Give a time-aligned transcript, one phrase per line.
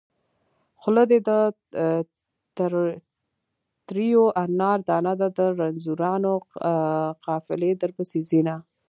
[0.81, 1.29] خوله دې د
[3.87, 6.31] تريو انار دانه ده د رنځورانو
[7.25, 8.55] قافلې درپسې ځينه